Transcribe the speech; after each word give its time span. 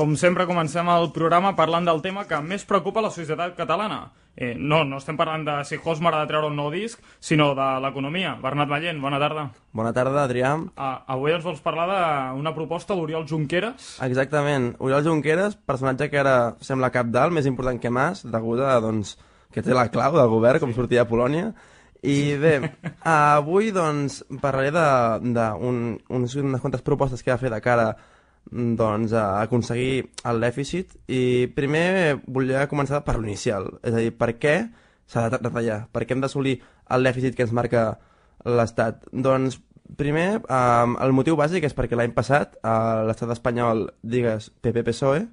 Com 0.00 0.14
sempre, 0.16 0.46
comencem 0.48 0.88
el 0.88 1.10
programa 1.12 1.50
parlant 1.52 1.84
del 1.84 1.98
tema 2.00 2.22
que 2.24 2.38
més 2.40 2.62
preocupa 2.64 3.02
la 3.04 3.10
societat 3.12 3.52
catalana. 3.52 3.98
Eh, 4.32 4.54
no, 4.56 4.78
no 4.88 4.96
estem 4.96 5.16
parlant 5.18 5.42
de 5.44 5.56
si 5.68 5.76
Hosmar 5.76 6.14
ha 6.14 6.22
de 6.22 6.30
treure 6.30 6.48
un 6.48 6.54
nou 6.56 6.70
disc, 6.72 7.02
sinó 7.20 7.50
de 7.58 7.66
l'economia. 7.84 8.30
Bernat 8.40 8.70
Mallent, 8.70 9.02
bona 9.02 9.18
tarda. 9.20 9.42
Bona 9.76 9.90
tarda, 9.92 10.22
Adrià. 10.22 10.54
Ah, 10.80 11.02
avui 11.12 11.34
ens 11.34 11.44
vols 11.44 11.60
parlar 11.60 11.84
d'una 11.92 12.54
proposta 12.56 12.96
d'Oriol 12.96 13.26
Junqueras? 13.28 13.90
Exactament. 14.06 14.70
Oriol 14.80 15.04
Junqueras, 15.04 15.58
personatge 15.68 16.08
que 16.08 16.22
ara 16.22 16.54
sembla 16.64 16.88
cap 16.94 17.10
dalt, 17.12 17.36
més 17.36 17.48
important 17.50 17.76
que 17.82 17.92
Mas, 17.92 18.22
degut 18.24 18.62
a, 18.64 18.78
doncs, 18.80 19.18
que 19.52 19.60
té 19.60 19.76
la 19.76 19.90
clau 19.92 20.16
del 20.16 20.32
govern, 20.32 20.62
com 20.62 20.72
sortia 20.72 21.04
a 21.04 21.10
Polònia. 21.10 21.50
I 22.00 22.38
bé, 22.40 22.54
avui 23.04 23.68
doncs, 23.76 24.22
parlaré 24.40 24.72
de 24.72 25.50
un, 25.60 25.84
unes 26.08 26.38
quantes 26.64 26.88
propostes 26.88 27.20
que 27.20 27.34
va 27.34 27.42
fer 27.44 27.52
de 27.52 27.60
cara 27.60 27.90
doncs, 28.50 29.14
a 29.14 29.40
aconseguir 29.44 30.10
el 30.26 30.42
dèficit. 30.42 30.96
I 31.08 31.48
primer 31.56 32.20
volia 32.26 32.66
començar 32.70 33.02
per 33.06 33.18
l'inicial, 33.18 33.70
és 33.82 33.94
a 33.94 34.02
dir, 34.02 34.12
per 34.16 34.34
què 34.42 34.54
s'ha 35.10 35.28
de 35.28 35.40
retallar, 35.40 35.84
per 35.92 36.04
què 36.04 36.14
hem 36.14 36.22
d'assolir 36.22 36.58
el 36.90 37.06
dèficit 37.06 37.36
que 37.36 37.46
ens 37.46 37.54
marca 37.56 37.84
l'Estat? 38.46 39.06
Doncs 39.12 39.60
primer, 39.98 40.42
eh, 40.42 40.86
el 41.04 41.12
motiu 41.16 41.36
bàsic 41.38 41.66
és 41.66 41.76
perquè 41.76 41.98
l'any 41.98 42.14
passat 42.16 42.56
eh, 42.62 43.04
l'estat 43.08 43.32
espanyol, 43.34 43.88
digues, 44.02 44.50
PP-PSOE, 44.62 45.26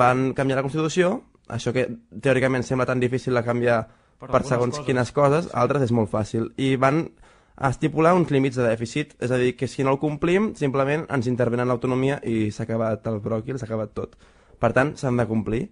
van 0.00 0.32
canviar 0.34 0.60
la 0.60 0.66
Constitució, 0.66 1.18
això 1.52 1.74
que 1.76 1.88
teòricament 2.24 2.64
sembla 2.64 2.86
tan 2.88 3.02
difícil 3.02 3.34
de 3.36 3.44
canviar 3.44 3.82
per, 4.18 4.30
per 4.30 4.44
segons 4.48 4.78
coses. 4.78 4.86
quines 4.86 5.12
coses, 5.12 5.50
altres 5.52 5.88
és 5.88 5.92
molt 5.92 6.10
fàcil, 6.12 6.52
i 6.56 6.74
van 6.80 7.04
estipular 7.54 8.14
uns 8.18 8.30
límits 8.34 8.56
de 8.58 8.66
dèficit, 8.66 9.14
és 9.22 9.30
a 9.30 9.38
dir, 9.38 9.54
que 9.56 9.68
si 9.70 9.84
no 9.84 9.94
el 9.94 10.00
complim, 10.02 10.52
simplement 10.58 11.06
ens 11.12 11.28
intervenen 11.30 11.68
l'autonomia 11.70 12.20
i 12.26 12.50
s'ha 12.50 12.66
acabat 12.66 13.06
el 13.06 13.20
bròquil, 13.22 13.58
s'ha 13.58 13.68
acabat 13.68 13.94
tot. 13.94 14.16
Per 14.58 14.72
tant, 14.74 14.94
s'han 14.98 15.16
de 15.20 15.26
complir. 15.30 15.68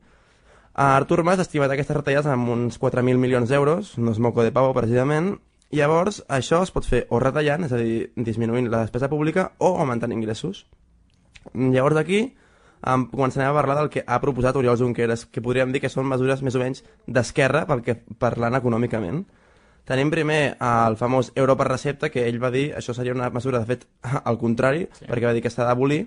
Artur 0.74 1.22
Mas 1.24 1.40
ha 1.40 1.46
estimat 1.46 1.72
aquestes 1.74 1.96
retallades 1.96 2.30
amb 2.32 2.48
uns 2.48 2.78
4.000 2.80 3.18
milions 3.20 3.50
d'euros, 3.50 3.96
no 3.98 4.12
és 4.14 4.20
moco 4.22 4.44
de 4.44 4.52
pavo, 4.52 4.72
precisament, 4.76 5.34
i 5.72 5.80
llavors 5.80 6.22
això 6.28 6.62
es 6.62 6.70
pot 6.72 6.86
fer 6.86 7.06
o 7.10 7.18
retallant, 7.20 7.64
és 7.66 7.72
a 7.72 7.80
dir, 7.80 8.12
disminuint 8.16 8.70
la 8.70 8.84
despesa 8.84 9.08
pública, 9.08 9.50
o 9.58 9.74
augmentant 9.80 10.12
ingressos. 10.12 10.66
Llavors 11.52 11.98
d'aquí 11.98 12.22
començarem 12.82 13.50
a 13.50 13.54
parlar 13.54 13.76
del 13.78 13.90
que 13.90 14.02
ha 14.06 14.20
proposat 14.20 14.56
Oriol 14.56 14.78
Junqueras, 14.78 15.26
que 15.26 15.42
podríem 15.42 15.72
dir 15.72 15.80
que 15.82 15.90
són 15.92 16.08
mesures 16.08 16.42
més 16.42 16.56
o 16.58 16.62
menys 16.62 16.82
d'esquerra 17.06 17.66
pel 17.66 17.82
que 17.82 17.98
parlant 18.18 18.56
econòmicament. 18.58 19.24
Tenim 19.88 20.12
primer 20.12 20.56
el 20.62 20.96
famós 20.96 21.32
euro 21.34 21.56
per 21.58 21.66
recepta, 21.66 22.10
que 22.12 22.28
ell 22.28 22.38
va 22.42 22.52
dir, 22.54 22.68
això 22.78 22.94
seria 22.94 23.14
una 23.16 23.30
mesura, 23.34 23.58
de 23.58 23.66
fet, 23.66 23.88
al 24.28 24.38
contrari, 24.38 24.86
sí. 24.98 25.08
perquè 25.08 25.26
va 25.26 25.34
dir 25.34 25.42
que 25.42 25.50
s'ha 25.50 25.66
d'abolir, 25.66 26.04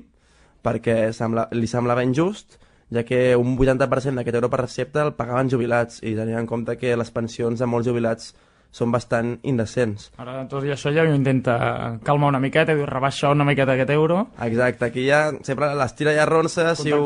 perquè 0.65 1.11
sembla, 1.13 1.49
li 1.51 1.67
semblava 1.67 2.05
injust, 2.05 2.59
ja 2.93 3.03
que 3.03 3.35
un 3.35 3.57
80% 3.57 4.21
d'aquest 4.21 4.39
euro 4.39 4.49
per 4.53 4.61
recepta 4.61 5.03
el 5.03 5.15
pagaven 5.17 5.51
jubilats, 5.51 5.99
i 6.03 6.15
tenint 6.15 6.39
en 6.39 6.49
compte 6.49 6.77
que 6.79 6.95
les 6.95 7.11
pensions 7.11 7.59
de 7.59 7.67
molts 7.67 7.89
jubilats 7.89 8.33
són 8.75 8.91
bastant 8.91 9.37
indecents. 9.47 10.09
Ara, 10.19 10.41
tot 10.51 10.65
i 10.67 10.73
això, 10.73 10.91
ja 10.91 11.05
intenta 11.07 11.55
calmar 12.03 12.33
una 12.33 12.41
miqueta 12.43 12.75
i 12.75 12.87
rebaixa 12.87 13.31
una 13.31 13.47
miqueta 13.47 13.75
aquest 13.77 13.93
euro. 13.95 14.19
Exacte, 14.43 14.89
aquí 14.89 15.05
ja 15.07 15.29
sempre 15.47 15.71
l'estira 15.79 16.15
ja 16.17 16.25
ronsa, 16.27 16.73
si 16.75 16.91
ho 16.91 17.05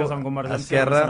esquerra, 0.55 1.03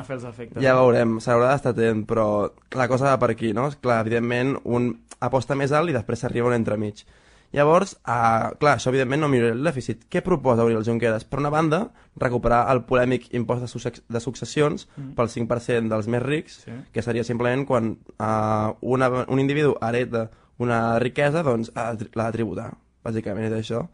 ja 0.59 0.75
veurem, 0.81 1.19
s'haurà 1.23 1.53
d'estar 1.53 1.71
atent, 1.75 2.03
però 2.09 2.27
la 2.75 2.89
cosa 2.91 3.13
va 3.13 3.21
per 3.21 3.31
aquí, 3.35 3.53
no? 3.55 3.69
Clar, 3.79 4.01
evidentment, 4.03 4.57
un 4.65 4.91
aposta 5.23 5.55
més 5.55 5.71
alt 5.75 5.91
i 5.91 5.95
després 5.95 6.25
s'arriba 6.25 6.51
un 6.51 6.57
entremig. 6.59 7.05
Llavors, 7.55 7.95
uh, 8.05 8.51
clar, 8.61 8.75
això 8.75 8.91
evidentment 8.91 9.23
no 9.23 9.29
millora 9.31 9.55
el 9.55 9.65
dèficit. 9.65 10.03
Què 10.11 10.21
proposa 10.21 10.65
Oriol 10.67 10.85
Junqueras? 10.85 11.25
Per 11.25 11.39
una 11.41 11.49
banda, 11.49 11.79
recuperar 12.21 12.59
el 12.73 12.83
polèmic 12.85 13.25
impost 13.33 13.65
de, 13.65 13.93
de 14.05 14.21
successions 14.21 14.85
mm. 14.91 15.15
pel 15.17 15.31
5% 15.33 15.89
dels 15.89 16.11
més 16.13 16.21
rics, 16.21 16.59
sí. 16.67 16.75
que 16.93 17.01
seria 17.05 17.25
simplement 17.25 17.65
quan 17.65 17.95
uh, 17.95 18.75
una, 18.81 19.09
un 19.25 19.41
individu 19.41 19.73
hereta 19.81 20.27
una 20.59 20.99
riquesa, 20.99 21.43
doncs 21.45 21.71
l'ha 21.75 22.27
de 22.27 22.35
tributar. 22.35 22.69
Bàsicament 23.05 23.47
és 23.49 23.55
això. 23.59 23.85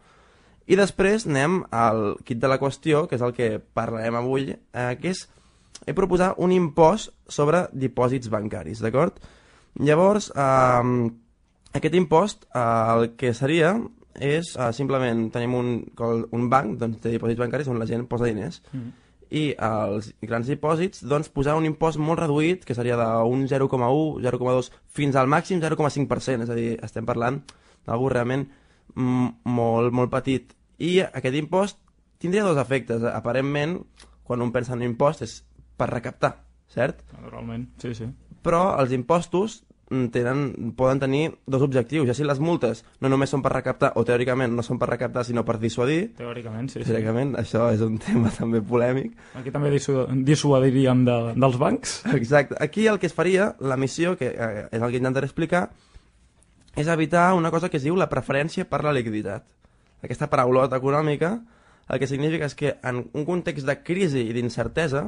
I 0.66 0.78
després 0.80 1.28
anem 1.30 1.60
al 1.70 2.16
kit 2.26 2.42
de 2.42 2.50
la 2.50 2.58
qüestió, 2.62 3.06
que 3.08 3.20
és 3.20 3.26
el 3.26 3.36
que 3.38 3.60
parlarem 3.60 4.18
avui, 4.18 4.50
eh, 4.50 4.94
que 5.02 5.14
és 5.14 5.28
he 5.86 5.94
proposar 5.94 6.34
un 6.42 6.52
impost 6.56 7.14
sobre 7.30 7.68
dipòsits 7.74 8.32
bancaris, 8.34 8.82
d'acord? 8.82 9.20
Llavors, 9.78 10.32
eh, 10.34 11.12
aquest 11.78 11.96
impost 11.96 12.48
eh, 12.50 12.60
el 12.96 13.12
que 13.20 13.34
seria 13.38 13.76
és 14.16 14.56
eh, 14.56 14.72
simplement 14.74 15.28
tenim 15.30 15.54
un, 15.60 15.72
un 16.32 16.50
banc 16.50 16.80
doncs, 16.80 17.02
de 17.04 17.18
dipòsits 17.18 17.42
bancaris 17.42 17.68
on 17.68 17.82
la 17.82 17.90
gent 17.90 18.08
posa 18.08 18.30
diners 18.32 18.62
mm 18.72 19.05
i 19.36 19.46
als 19.60 20.12
grans 20.24 20.48
dipòsits 20.48 21.04
doncs, 21.10 21.30
posar 21.34 21.58
un 21.60 21.68
impost 21.68 22.00
molt 22.00 22.22
reduït, 22.22 22.64
que 22.66 22.76
seria 22.78 22.96
d'un 23.00 23.46
0,1, 23.52 24.22
0,2, 24.24 24.70
fins 24.96 25.18
al 25.20 25.28
màxim 25.32 25.60
0,5%, 25.64 26.46
és 26.46 26.52
a 26.52 26.58
dir, 26.58 26.70
estem 26.86 27.08
parlant 27.08 27.42
d'algú 27.86 28.10
realment 28.14 28.48
molt, 28.96 29.92
molt 29.92 30.14
petit. 30.14 30.56
I 30.80 31.02
aquest 31.06 31.36
impost 31.36 31.82
tindria 32.22 32.46
dos 32.48 32.60
efectes. 32.62 33.04
Aparentment, 33.12 33.80
quan 34.24 34.42
un 34.42 34.54
pensa 34.56 34.74
en 34.74 34.84
un 34.84 34.92
impost 34.94 35.26
és 35.26 35.42
per 35.76 35.92
recaptar, 35.92 36.38
cert? 36.72 37.04
Naturalment, 37.18 37.68
sí, 37.82 37.94
sí. 37.98 38.08
Però 38.46 38.78
els 38.80 38.94
impostos 38.96 39.64
tenen, 39.90 40.74
poden 40.76 41.00
tenir 41.00 41.24
dos 41.46 41.62
objectius, 41.62 42.08
ja 42.10 42.16
si 42.18 42.26
les 42.26 42.40
multes 42.42 42.84
no 43.04 43.10
només 43.12 43.30
són 43.30 43.44
per 43.46 43.52
recaptar, 43.54 43.92
o 43.96 44.04
teòricament 44.08 44.56
no 44.58 44.66
són 44.66 44.80
per 44.82 44.90
recaptar 44.90 45.26
sinó 45.28 45.46
per 45.46 45.60
dissuadir. 45.62 46.16
Teòricament, 46.18 46.72
sí, 46.74 46.82
teòricament, 46.82 47.36
sí. 47.36 47.42
això 47.44 47.70
és 47.74 47.84
un 47.86 48.00
tema 48.06 48.34
també 48.34 48.64
polèmic. 48.66 49.14
Aquí 49.38 49.54
també 49.54 49.70
dissu 49.74 50.08
dissuadiríem 50.26 51.06
de, 51.06 51.18
dels 51.38 51.60
bancs. 51.62 51.98
Exacte, 52.18 52.58
aquí 52.60 52.88
el 52.90 53.00
que 53.00 53.10
es 53.12 53.18
faria 53.18 53.54
la 53.60 53.78
missió, 53.78 54.16
que 54.18 54.32
eh, 54.34 54.68
és 54.72 54.82
el 54.82 54.90
que 54.90 55.02
intentaré 55.02 55.30
explicar 55.30 55.70
és 56.76 56.90
evitar 56.92 57.34
una 57.34 57.52
cosa 57.54 57.70
que 57.70 57.78
es 57.80 57.86
diu 57.86 57.96
la 57.96 58.10
preferència 58.12 58.66
per 58.68 58.82
la 58.84 58.92
liquiditat. 58.96 59.46
Aquesta 60.04 60.28
paraulota 60.28 60.82
econòmica 60.82 61.38
el 61.88 62.02
que 62.02 62.10
significa 62.10 62.50
és 62.50 62.58
que 62.58 62.76
en 62.84 63.06
un 63.14 63.26
context 63.26 63.68
de 63.68 63.78
crisi 63.86 64.26
i 64.26 64.34
d'incertesa 64.34 65.06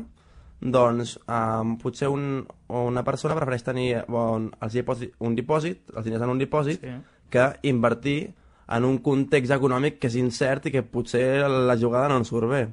doncs 0.59 1.18
um, 1.28 1.75
potser 1.78 2.09
un, 2.09 2.41
una 2.73 3.03
persona 3.06 3.35
prefereix 3.38 3.63
tenir 3.66 3.88
bon, 4.09 4.50
els 4.63 4.73
dipòsit, 4.73 5.13
un 5.22 5.38
dipòsit, 5.38 5.94
els 5.94 6.07
diners 6.07 6.25
en 6.25 6.34
un 6.34 6.41
dipòsit, 6.41 6.81
sí. 6.81 6.95
que 7.29 7.47
invertir 7.69 8.19
en 8.68 8.88
un 8.88 8.97
context 9.03 9.53
econòmic 9.53 10.00
que 10.01 10.09
és 10.09 10.18
incert 10.19 10.68
i 10.68 10.73
que 10.73 10.84
potser 10.84 11.45
la 11.47 11.78
jugada 11.79 12.09
no 12.12 12.18
ens 12.19 12.34
surt 12.34 12.50
bé. 12.51 12.66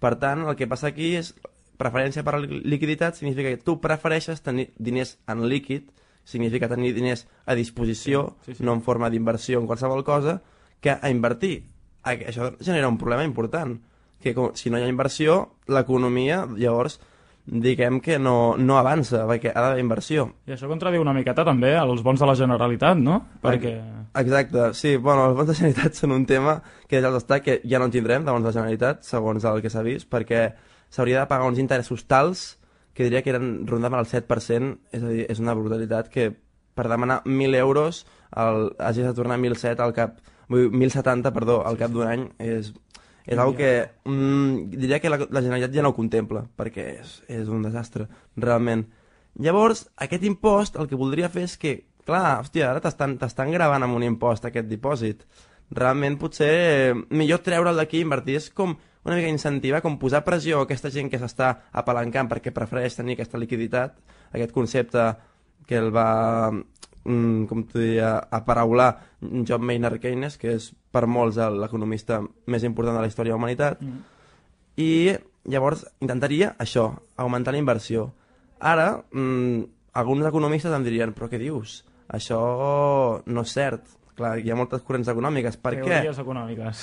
Per 0.00 0.14
tant, 0.20 0.44
el 0.48 0.56
que 0.56 0.68
passa 0.68 0.90
aquí 0.90 1.14
és 1.16 1.32
preferència 1.80 2.24
per 2.24 2.40
liquiditat 2.40 3.16
significa 3.16 3.52
que 3.54 3.62
tu 3.64 3.78
prefereixes 3.80 4.42
tenir 4.44 4.68
diners 4.76 5.16
en 5.30 5.46
líquid, 5.48 5.86
significa 6.24 6.68
tenir 6.68 6.92
diners 6.96 7.26
a 7.46 7.54
disposició, 7.56 8.36
sí, 8.44 8.52
sí, 8.52 8.58
sí. 8.58 8.64
no 8.66 8.74
en 8.76 8.82
forma 8.84 9.08
d'inversió 9.10 9.60
en 9.60 9.68
qualsevol 9.70 10.04
cosa, 10.04 10.40
que 10.80 10.92
a 10.92 11.10
invertir. 11.12 11.62
Això 12.02 12.50
genera 12.60 12.88
un 12.88 12.98
problema 12.98 13.24
important, 13.24 13.78
que 14.20 14.34
com, 14.36 14.52
si 14.56 14.68
no 14.68 14.78
hi 14.78 14.84
ha 14.84 14.92
inversió, 14.92 15.56
l'economia 15.68 16.44
llavors 16.52 16.98
diguem 17.50 17.98
que 18.00 18.18
no, 18.22 18.54
no 18.56 18.76
avança, 18.78 19.24
perquè 19.26 19.50
ha 19.50 19.64
d'haver 19.64 19.82
inversió. 19.82 20.28
I 20.46 20.54
això 20.54 20.68
contradiu 20.70 21.02
una 21.02 21.14
miqueta 21.16 21.44
també 21.46 21.72
als 21.76 22.04
bons 22.06 22.22
de 22.22 22.28
la 22.28 22.36
Generalitat, 22.38 23.00
no? 23.02 23.18
Perquè... 23.42 23.74
Exacte, 24.20 24.70
sí, 24.78 24.94
bueno, 24.96 25.26
els 25.28 25.36
bons 25.38 25.50
de 25.50 25.54
la 25.54 25.58
Generalitat 25.58 25.98
són 25.98 26.14
un 26.14 26.26
tema 26.30 26.60
que 26.90 27.02
ja 27.02 27.10
està 27.14 27.40
que 27.42 27.60
ja 27.66 27.82
no 27.82 27.90
en 27.90 27.94
tindrem 27.94 28.26
de 28.26 28.30
bons 28.30 28.46
de 28.46 28.52
la 28.52 28.56
Generalitat, 28.56 29.02
segons 29.06 29.46
el 29.50 29.62
que 29.64 29.72
s'ha 29.72 29.82
vist, 29.86 30.06
perquè 30.10 30.46
s'hauria 30.90 31.24
de 31.24 31.30
pagar 31.30 31.50
uns 31.50 31.58
interessos 31.62 32.06
tals 32.06 32.44
que 32.94 33.06
diria 33.06 33.22
que 33.22 33.34
eren 33.34 33.66
rondaven 33.66 34.02
el 34.02 34.06
7%, 34.06 34.70
és 34.94 35.02
a 35.02 35.10
dir, 35.10 35.26
és 35.30 35.42
una 35.42 35.54
brutalitat 35.58 36.10
que 36.10 36.30
per 36.74 36.86
demanar 36.90 37.22
1.000 37.26 37.58
euros 37.58 38.04
el, 38.36 38.70
hagis 38.78 39.08
de 39.08 39.14
tornar 39.14 39.38
1.007 39.38 39.82
al 39.82 39.94
cap, 39.94 40.20
1.070, 40.50 41.34
perdó, 41.34 41.60
al 41.66 41.78
cap 41.78 41.90
d'un 41.94 42.06
any 42.06 42.28
és 42.38 42.72
és 43.30 43.38
una 43.38 43.52
que 43.54 43.70
mm, 44.04 44.70
diria 44.74 44.98
que 44.98 45.10
la, 45.12 45.20
la 45.22 45.42
Generalitat 45.42 45.76
ja 45.76 45.84
no 45.86 45.92
ho 45.92 45.96
contempla, 45.96 46.42
perquè 46.58 46.86
és, 46.98 47.12
és 47.30 47.48
un 47.48 47.62
desastre, 47.62 48.08
realment. 48.36 48.82
Llavors, 49.38 49.84
aquest 50.02 50.26
impost 50.26 50.78
el 50.80 50.90
que 50.90 50.98
voldria 50.98 51.30
fer 51.30 51.46
és 51.46 51.54
que, 51.60 51.76
clar, 52.08 52.40
hòstia, 52.42 52.72
ara 52.72 52.82
t'estan 52.82 53.54
gravant 53.54 53.86
amb 53.86 53.94
un 54.00 54.06
impost 54.08 54.48
aquest 54.48 54.66
dipòsit. 54.66 55.22
Realment 55.70 56.18
potser 56.18 56.50
eh, 56.50 56.94
millor 57.14 57.44
treure'l 57.46 57.78
d'aquí 57.78 58.00
i 58.00 58.06
invertir 58.08 58.40
és 58.40 58.50
com 58.50 58.74
una 59.06 59.16
mica 59.16 59.30
incentivar, 59.30 59.80
com 59.80 60.00
posar 60.02 60.24
pressió 60.26 60.58
a 60.58 60.66
aquesta 60.66 60.90
gent 60.90 61.08
que 61.12 61.20
s'està 61.22 61.52
apalancant 61.70 62.28
perquè 62.28 62.50
prefereix 62.52 62.98
tenir 62.98 63.14
aquesta 63.14 63.38
liquiditat, 63.38 63.94
aquest 64.34 64.52
concepte 64.52 65.06
que 65.70 65.78
el 65.78 65.94
va 65.94 66.50
mm, 67.04 67.48
com 67.50 67.64
t'ho 67.64 67.80
diria, 67.80 68.16
aparaular 68.30 68.90
John 69.20 69.64
Maynard 69.66 70.00
Keynes, 70.02 70.38
que 70.40 70.54
és 70.58 70.70
per 70.90 71.06
molts 71.06 71.38
l'economista 71.38 72.20
més 72.46 72.64
important 72.66 72.96
de 72.96 73.04
la 73.04 73.10
història 73.10 73.32
de 73.32 73.36
la 73.36 73.42
humanitat, 73.42 73.82
mm. 73.82 74.00
i 74.80 74.90
llavors 75.50 75.86
intentaria 76.00 76.54
això, 76.58 76.90
augmentar 77.16 77.54
la 77.54 77.62
inversió. 77.62 78.10
Ara, 78.60 79.04
mm, 79.12 79.62
alguns 79.92 80.26
economistes 80.26 80.72
em 80.72 80.84
dirien, 80.84 81.14
però 81.14 81.30
què 81.30 81.40
dius? 81.40 81.80
Això 82.08 83.22
no 83.24 83.46
és 83.46 83.56
cert. 83.56 83.96
clar, 84.20 84.34
hi 84.36 84.50
ha 84.52 84.56
moltes 84.58 84.82
corrents 84.84 85.08
econòmiques. 85.08 85.54
Per 85.56 85.78
què? 85.78 85.86
Teories 85.88 86.18
econòmiques. 86.20 86.80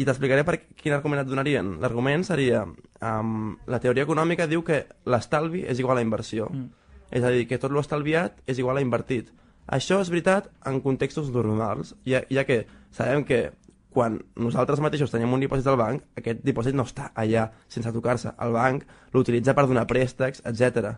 I 0.00 0.04
t'explicaré 0.08 0.46
per 0.48 0.54
quin 0.78 0.94
argument 0.96 1.20
et 1.20 1.28
donarien. 1.28 1.74
L'argument 1.82 2.24
seria, 2.24 2.62
um, 2.64 3.58
la 3.68 3.80
teoria 3.82 4.06
econòmica 4.06 4.46
diu 4.48 4.62
que 4.64 4.86
l'estalvi 5.04 5.66
és 5.68 5.82
igual 5.82 6.00
a 6.00 6.04
inversió. 6.06 6.48
Mm. 6.48 6.70
És 7.10 7.26
a 7.26 7.34
dir, 7.34 7.44
que 7.50 7.58
tot 7.58 7.74
l'estalviat 7.74 8.40
és 8.46 8.62
igual 8.62 8.78
a 8.78 8.84
invertit. 8.86 9.28
Això 9.66 10.00
és 10.02 10.10
veritat 10.10 10.48
en 10.66 10.80
contextos 10.82 11.30
normals, 11.34 11.94
ja, 12.06 12.22
ja 12.30 12.44
que 12.48 12.64
sabem 12.94 13.24
que 13.24 13.50
quan 13.90 14.20
nosaltres 14.38 14.80
mateixos 14.82 15.10
tenim 15.10 15.32
un 15.34 15.42
dipòsit 15.42 15.66
al 15.66 15.78
banc, 15.78 16.02
aquest 16.18 16.42
dipòsit 16.46 16.76
no 16.78 16.86
està 16.86 17.10
allà 17.18 17.48
sense 17.68 17.90
tocar-se. 17.92 18.32
El 18.38 18.54
banc 18.54 18.86
l'utilitza 19.14 19.54
per 19.54 19.66
donar 19.66 19.86
préstecs, 19.90 20.42
etc. 20.46 20.94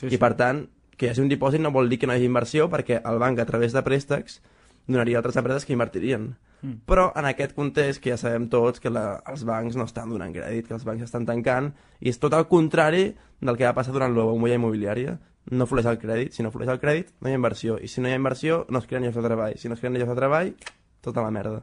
Sí, 0.00 0.08
I 0.08 0.16
sí. 0.16 0.20
per 0.20 0.34
tant, 0.40 0.64
que 0.96 1.06
hi 1.06 1.12
hagi 1.12 1.22
un 1.24 1.32
dipòsit 1.32 1.62
no 1.64 1.72
vol 1.72 1.88
dir 1.88 2.00
que 2.00 2.08
no 2.08 2.12
hi 2.12 2.20
hagi 2.20 2.28
inversió 2.28 2.68
perquè 2.72 3.00
el 3.08 3.20
banc 3.20 3.40
a 3.40 3.48
través 3.48 3.76
de 3.76 3.82
préstecs 3.84 4.40
donaria 4.86 5.16
a 5.16 5.20
altres 5.20 5.36
empreses 5.36 5.64
que 5.64 5.72
invertirien. 5.76 6.34
Mm. 6.60 6.82
Però 6.88 7.06
en 7.16 7.28
aquest 7.28 7.54
context 7.56 8.02
que 8.04 8.12
ja 8.12 8.18
sabem 8.20 8.48
tots 8.52 8.82
que 8.84 8.92
la, 8.92 9.22
els 9.30 9.44
bancs 9.48 9.78
no 9.80 9.86
estan 9.88 10.12
donant 10.12 10.32
crèdit, 10.34 10.68
que 10.68 10.76
els 10.76 10.84
bancs 10.84 11.06
estan 11.06 11.24
tancant, 11.28 11.70
i 12.00 12.12
és 12.12 12.20
tot 12.20 12.36
el 12.36 12.48
contrari 12.50 13.14
del 13.40 13.56
que 13.56 13.68
va 13.68 13.76
passar 13.76 13.94
durant 13.96 14.12
la 14.16 14.26
bombolla 14.28 14.58
immobiliària. 14.60 15.16
No 15.50 15.66
flueix 15.66 15.86
el 15.88 15.98
crèdit, 15.98 16.34
si 16.36 16.44
no 16.44 16.50
flueix 16.52 16.68
el 16.70 16.78
crèdit 16.82 17.08
no 17.20 17.30
hi 17.30 17.32
ha 17.32 17.38
inversió, 17.40 17.78
i 17.80 17.88
si 17.88 18.00
no 18.00 18.08
hi 18.08 18.12
ha 18.12 18.20
inversió 18.20 18.66
no 18.68 18.78
es 18.78 18.86
creen 18.86 19.06
llocs 19.06 19.16
de 19.16 19.24
treball, 19.24 19.56
si 19.58 19.68
no 19.68 19.74
es 19.74 19.80
creen 19.80 19.96
llocs 19.96 20.12
de 20.12 20.16
treball, 20.18 20.52
tota 21.00 21.24
la 21.24 21.30
merda. 21.34 21.62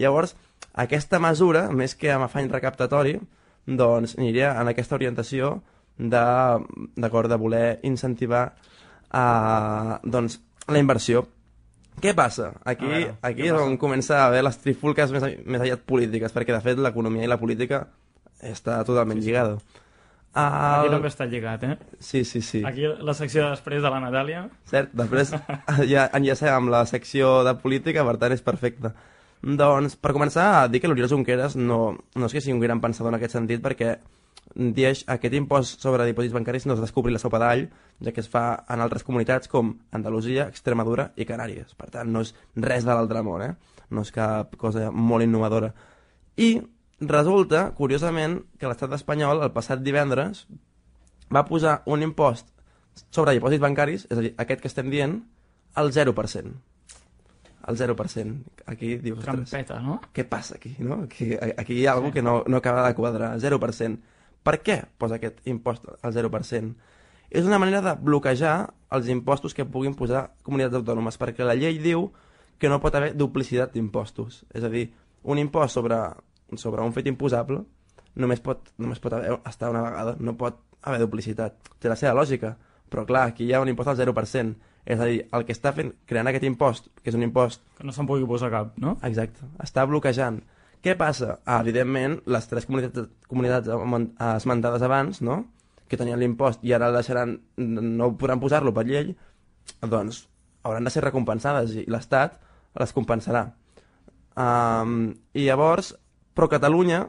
Llavors, 0.00 0.34
aquesta 0.74 1.18
mesura, 1.20 1.68
més 1.70 1.94
que 1.94 2.10
amb 2.14 2.24
afany 2.26 2.48
recaptatori, 2.50 3.18
doncs 3.66 4.16
aniria 4.18 4.54
en 4.60 4.70
aquesta 4.72 4.96
orientació 4.96 5.58
de, 5.98 6.24
d'acord, 6.96 7.28
de 7.30 7.36
voler 7.36 7.80
incentivar 7.82 8.44
a, 9.10 10.00
doncs, 10.04 10.40
la 10.68 10.78
inversió. 10.80 11.26
Què 11.98 12.14
passa? 12.14 12.52
Aquí, 12.64 12.86
A 12.86 12.94
veure, 12.94 13.14
aquí 13.26 13.48
és 13.48 13.52
passa? 13.52 13.64
on 13.66 13.76
comença 13.76 14.20
a 14.20 14.26
haver 14.28 14.44
les 14.46 14.58
trifulques 14.62 15.12
més, 15.12 15.26
més 15.44 15.60
aviat 15.60 15.82
polítiques, 15.84 16.32
perquè 16.32 16.54
de 16.54 16.62
fet 16.62 16.78
l'economia 16.78 17.26
i 17.26 17.30
la 17.30 17.40
política 17.40 17.88
està 18.46 18.78
totalment 18.86 19.18
lligada. 19.18 19.58
Aquí 19.58 19.87
El... 20.38 20.90
també 20.92 21.10
està 21.10 21.26
lligat, 21.26 21.64
eh? 21.66 21.76
Sí, 21.98 22.22
sí, 22.28 22.42
sí. 22.44 22.62
Aquí 22.66 22.86
la 22.86 23.14
secció 23.16 23.44
de 23.44 23.52
després 23.56 23.82
de 23.84 23.92
la 23.92 24.00
Natàlia. 24.04 24.44
Cert, 24.70 24.92
després 24.96 25.34
ja 25.92 26.08
enllacem 26.14 26.54
amb 26.54 26.72
la 26.74 26.84
secció 26.90 27.40
de 27.46 27.56
política, 27.62 28.04
per 28.06 28.16
tant 28.22 28.34
és 28.36 28.44
perfecte. 28.44 28.92
Doncs, 29.42 29.94
per 29.98 30.14
començar, 30.14 30.46
a 30.60 30.68
dir 30.70 30.80
que 30.82 30.90
l'Oriol 30.90 31.10
Junqueras 31.10 31.54
no, 31.58 31.80
no 32.14 32.28
és 32.28 32.34
que 32.34 32.42
sigui 32.42 32.56
un 32.56 32.62
gran 32.62 32.80
pensador 32.82 33.12
en 33.12 33.18
aquest 33.18 33.36
sentit, 33.36 33.62
perquè 33.62 33.96
deix, 34.54 35.04
aquest 35.06 35.34
impost 35.38 35.84
sobre 35.84 36.06
dipòsits 36.08 36.34
bancaris 36.34 36.66
no 36.66 36.74
es 36.74 36.82
descobrir 36.82 37.14
la 37.14 37.22
sopa 37.22 37.40
d'all, 37.42 37.66
ja 38.04 38.14
que 38.14 38.22
es 38.24 38.30
fa 38.30 38.64
en 38.70 38.82
altres 38.82 39.04
comunitats 39.06 39.50
com 39.50 39.74
Andalusia, 39.94 40.48
Extremadura 40.50 41.12
i 41.16 41.26
Canàries. 41.28 41.74
Per 41.78 41.90
tant, 41.94 42.10
no 42.10 42.24
és 42.24 42.34
res 42.56 42.86
de 42.86 42.94
l'altre 42.94 43.22
món, 43.22 43.44
eh? 43.44 43.52
No 43.94 44.02
és 44.06 44.12
cap 44.14 44.56
cosa 44.60 44.90
molt 44.90 45.24
innovadora. 45.24 45.70
I 46.38 46.56
resulta, 47.00 47.72
curiosament, 47.78 48.40
que 48.58 48.70
l'estat 48.70 48.92
espanyol, 48.96 49.42
el 49.44 49.52
passat 49.54 49.82
divendres, 49.84 50.46
va 51.34 51.44
posar 51.46 51.82
un 51.86 52.02
impost 52.02 52.48
sobre 53.14 53.36
dipòsits 53.36 53.62
bancaris, 53.62 54.06
és 54.10 54.18
a 54.18 54.24
dir, 54.24 54.32
aquest 54.38 54.64
que 54.64 54.70
estem 54.70 54.90
dient, 54.90 55.20
al 55.78 55.92
0%. 55.92 56.54
Al 57.68 57.76
0%. 57.76 58.62
Aquí 58.66 58.96
dius, 58.98 59.20
Trampeta, 59.22 59.78
no? 59.84 60.00
què 60.14 60.24
passa 60.24 60.56
aquí? 60.56 60.74
No? 60.78 61.02
Aquí, 61.04 61.34
aquí 61.36 61.78
hi 61.78 61.86
ha 61.86 61.94
alguna 61.94 62.12
que 62.12 62.22
no, 62.22 62.42
no 62.46 62.58
acaba 62.58 62.86
de 62.88 62.94
quadrar. 62.96 63.36
0%. 63.38 63.98
Per 64.42 64.56
què 64.64 64.80
posa 64.98 65.18
aquest 65.18 65.44
impost 65.46 65.84
al 66.02 66.14
0%? 66.14 66.74
És 67.28 67.44
una 67.44 67.58
manera 67.60 67.82
de 67.84 67.92
bloquejar 68.00 68.72
els 68.96 69.10
impostos 69.12 69.52
que 69.54 69.66
puguin 69.68 69.94
posar 69.94 70.30
comunitats 70.42 70.80
autònomes, 70.80 71.18
perquè 71.20 71.44
la 71.44 71.58
llei 71.58 71.76
diu 71.82 72.08
que 72.58 72.70
no 72.72 72.80
pot 72.80 72.94
haver 72.96 73.12
duplicitat 73.14 73.74
d'impostos. 73.74 74.46
És 74.56 74.64
a 74.64 74.72
dir, 74.72 74.88
un 75.28 75.38
impost 75.38 75.76
sobre, 75.76 75.98
sobre 76.56 76.82
un 76.82 76.94
fet 76.96 77.06
imposable 77.10 77.64
només 78.18 78.40
pot, 78.42 78.72
només 78.82 79.00
pot 79.02 79.14
haver, 79.14 79.36
estar 79.48 79.70
una 79.70 79.82
vegada, 79.84 80.16
no 80.18 80.34
pot 80.38 80.58
haver 80.82 81.00
duplicitat. 81.02 81.58
Té 81.78 81.90
la 81.90 81.96
seva 81.98 82.16
lògica, 82.18 82.54
però 82.90 83.04
clar, 83.06 83.28
aquí 83.30 83.46
hi 83.46 83.54
ha 83.54 83.62
un 83.62 83.70
impost 83.70 83.92
al 83.92 83.98
0%. 84.00 84.56
És 84.88 85.00
a 85.00 85.04
dir, 85.04 85.18
el 85.36 85.44
que 85.44 85.52
està 85.52 85.74
fent, 85.76 85.92
creant 86.08 86.30
aquest 86.30 86.46
impost, 86.48 86.88
que 87.02 87.10
és 87.12 87.16
un 87.18 87.26
impost 87.26 87.60
Que 87.76 87.84
no 87.84 87.92
se'n 87.92 88.06
pugui 88.08 88.24
posar 88.26 88.48
cap, 88.50 88.72
no? 88.80 88.96
Exacte, 89.04 89.44
està 89.60 89.84
bloquejant. 89.86 90.40
Què 90.82 90.94
passa? 90.96 91.40
Ah, 91.44 91.60
evidentment, 91.60 92.20
les 92.26 92.48
tres 92.48 92.66
comunitats, 92.66 93.10
comunitats 93.28 93.68
esmentades 94.32 94.82
abans, 94.86 95.20
no?, 95.20 95.42
que 95.88 95.96
tenien 95.96 96.20
l'impost 96.20 96.64
i 96.64 96.74
ara 96.76 96.90
el 96.90 96.98
deixaran, 96.98 97.38
no 97.56 98.10
podran 98.20 98.40
posar-lo 98.40 98.74
per 98.76 98.84
llei, 98.84 99.14
doncs 99.80 100.26
hauran 100.68 100.84
de 100.84 100.92
ser 100.92 101.00
recompensades 101.04 101.72
i 101.80 101.86
l'Estat 101.88 102.36
les 102.78 102.92
compensarà. 102.92 103.46
Um, 104.36 105.14
I 105.32 105.46
llavors, 105.48 105.94
però 106.38 106.46
Catalunya 106.50 107.02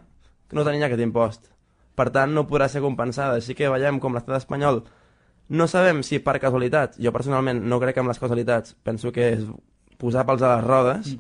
no 0.58 0.66
tenia 0.66 0.90
aquest 0.90 1.06
impost. 1.06 1.52
Per 1.94 2.10
tant, 2.16 2.34
no 2.34 2.48
podrà 2.50 2.66
ser 2.72 2.82
compensada. 2.82 3.38
Així 3.38 3.54
que 3.54 3.70
veiem 3.70 4.00
com 4.02 4.16
l'estat 4.18 4.40
espanyol 4.40 4.82
no 5.50 5.66
sabem 5.68 6.04
si 6.06 6.20
per 6.22 6.38
casualitat, 6.42 6.98
jo 7.02 7.12
personalment 7.14 7.62
no 7.66 7.80
crec 7.82 7.98
en 7.98 8.10
les 8.10 8.20
casualitats, 8.22 8.76
penso 8.86 9.12
que 9.12 9.32
és 9.34 9.46
posar 10.00 10.26
pels 10.28 10.44
a 10.46 10.56
les 10.56 10.66
rodes, 10.66 11.14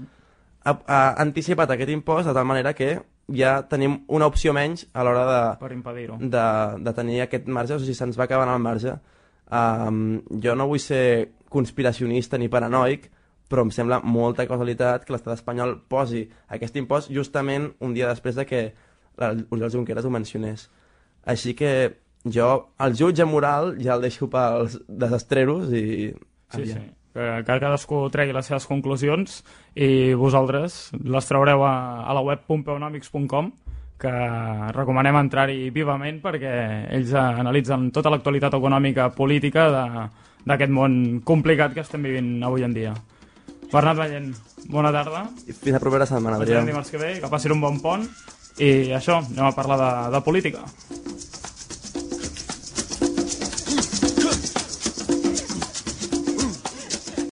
ha, 0.63 0.75
ha 0.85 0.99
anticipat 1.23 1.73
aquest 1.73 1.89
impost 1.89 2.29
de 2.29 2.35
tal 2.37 2.45
manera 2.45 2.75
que 2.77 2.91
ja 3.33 3.55
tenim 3.69 3.99
una 4.07 4.29
opció 4.29 4.53
menys 4.53 4.85
a 4.93 5.05
l'hora 5.05 5.25
de, 5.25 5.41
Per 5.61 5.71
de, 6.21 6.45
de 6.85 6.93
tenir 6.97 7.23
aquest 7.25 7.49
marge, 7.49 7.75
o 7.75 7.81
sigui, 7.81 7.97
se'ns 7.97 8.17
va 8.19 8.27
acabant 8.29 8.53
el 8.53 8.61
marge. 8.61 8.95
Um, 9.49 10.19
jo 10.41 10.53
no 10.53 10.69
vull 10.69 10.81
ser 10.81 11.33
conspiracionista 11.49 12.37
ni 12.37 12.49
paranoic, 12.53 13.09
però 13.49 13.65
em 13.65 13.71
sembla 13.73 13.99
molta 14.05 14.45
casualitat 14.47 15.05
que 15.05 15.15
l'estat 15.15 15.33
espanyol 15.35 15.79
posi 15.89 16.27
aquest 16.53 16.77
impost 16.77 17.11
justament 17.11 17.71
un 17.81 17.95
dia 17.97 18.07
després 18.07 18.37
de 18.37 18.45
que 18.45 18.61
l'Oriol 19.19 19.73
Junqueras 19.73 20.05
ho 20.05 20.13
mencionés. 20.13 20.69
Així 21.25 21.55
que 21.57 21.71
jo 22.23 22.49
el 22.79 22.95
jutge 22.99 23.25
moral 23.25 23.75
ja 23.81 23.95
el 23.97 24.05
deixo 24.05 24.29
pels 24.31 24.79
desastreros 24.87 25.73
i... 25.73 26.13
Sí, 26.49 26.61
aviam. 26.61 26.77
sí. 26.77 26.95
Que, 27.09 27.25
que 27.41 27.55
cadascú 27.57 28.03
tregui 28.13 28.35
les 28.35 28.45
seves 28.45 28.67
conclusions 28.69 29.39
i 29.73 30.13
vosaltres 30.13 30.91
les 30.93 31.25
traureu 31.25 31.65
a, 31.65 32.05
a 32.05 32.13
la 32.13 32.21
web 32.21 32.45
pompeonomics.com 32.45 33.49
que 33.99 34.11
recomanem 34.75 35.17
entrar-hi 35.19 35.71
vivament 35.75 36.21
perquè 36.23 36.53
ells 36.95 37.11
analitzen 37.17 37.89
tota 37.91 38.13
l'actualitat 38.13 38.55
econòmica 38.55 39.09
política 39.17 39.65
d'aquest 40.45 40.71
món 40.71 40.93
complicat 41.27 41.73
que 41.75 41.83
estem 41.83 42.05
vivint 42.05 42.37
avui 42.45 42.63
en 42.63 42.77
dia. 42.77 42.93
Bernat 43.71 43.97
Vallent, 43.97 44.31
bona 44.73 44.91
tarda. 44.91 45.25
I 45.47 45.53
Fins 45.53 45.75
la 45.75 45.81
propera 45.83 46.07
setmana, 46.09 46.37
Ens 46.37 46.45
Adrià. 46.45 46.57
veiem 46.59 46.71
dimarts 46.71 46.89
que 46.93 46.97
ve, 47.01 47.11
que 47.21 47.29
passin 47.29 47.53
un 47.53 47.61
bon 47.61 47.79
pont 47.83 48.05
i 48.59 48.91
això, 48.97 49.19
anem 49.21 49.45
a 49.45 49.53
parlar 49.55 49.77
de, 49.81 49.91
de 50.15 50.21
política. 50.25 50.63